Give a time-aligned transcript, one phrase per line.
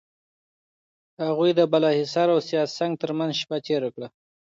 [1.23, 4.07] هغوی د بالاحصار او سیاه سنگ ترمنځ شپه تېره کړه.